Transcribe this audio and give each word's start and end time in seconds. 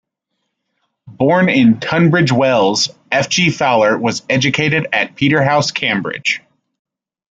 Born 1.05 1.47
in 1.47 1.79
Tunbridge 1.79 2.31
Wells, 2.31 2.89
F. 3.11 3.29
G. 3.29 3.51
Fowler 3.51 3.95
was 3.99 4.23
educated 4.31 4.87
at 4.91 5.13
Peterhouse, 5.15 5.69
Cambridge. 5.69 6.41